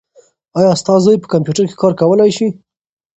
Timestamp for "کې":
1.69-1.75